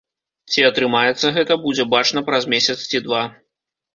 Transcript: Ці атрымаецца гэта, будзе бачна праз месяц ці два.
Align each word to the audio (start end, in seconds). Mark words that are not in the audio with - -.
Ці 0.53 0.63
атрымаецца 0.69 1.29
гэта, 1.35 1.57
будзе 1.65 1.85
бачна 1.95 2.19
праз 2.29 2.43
месяц 2.53 2.77
ці 2.89 3.03
два. 3.09 3.23